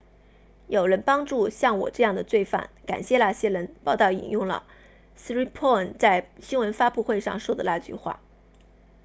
[0.67, 4.63] 有人帮助像我这样的罪犯感谢那些人报道引用了
[5.15, 8.19] siriporn 在新闻发布会上说的那句话